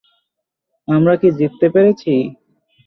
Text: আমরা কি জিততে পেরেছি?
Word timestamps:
আমরা 0.87 1.13
কি 1.21 1.27
জিততে 1.37 1.67
পেরেছি? 1.73 2.13